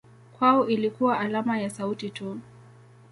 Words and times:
Kwao 0.37 0.67
ilikuwa 0.69 1.19
alama 1.19 1.59
ya 1.59 1.69
sauti 1.69 2.09
tu. 2.09 2.39